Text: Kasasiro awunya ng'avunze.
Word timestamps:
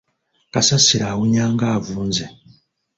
Kasasiro 0.53 1.05
awunya 1.11 1.43
ng'avunze. 1.53 2.25